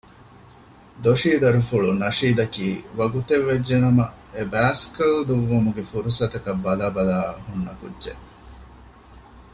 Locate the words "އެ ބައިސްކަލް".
4.33-5.17